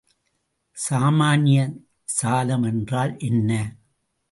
[0.77, 1.57] சாமான்ய
[2.05, 3.51] சாலம் என்றால் என்ன?